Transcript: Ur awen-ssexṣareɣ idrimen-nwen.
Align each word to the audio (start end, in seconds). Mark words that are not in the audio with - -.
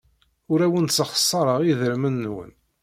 Ur 0.51 0.59
awen-ssexṣareɣ 0.65 1.59
idrimen-nwen. 1.71 2.51